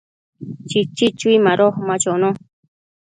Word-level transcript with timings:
Chichi 0.69 1.07
chui 1.19 1.37
ma 1.85 1.95
chono 2.01 2.29